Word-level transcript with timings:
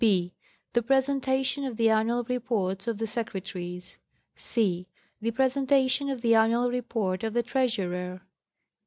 b. 0.03 0.33
The 0.73 0.81
presentation 0.81 1.63
of 1.63 1.77
the 1.77 1.91
annual 1.91 2.23
reports 2.23 2.87
of 2.87 2.97
the 2.97 3.05
Secre 3.05 3.39
taries. 3.39 3.97
c. 4.33 4.87
The 5.21 5.29
presentation 5.29 6.09
of 6.09 6.21
the 6.21 6.33
annual 6.33 6.71
report 6.71 7.23
of 7.23 7.33
the 7.33 7.43
Treasurer. 7.43 8.23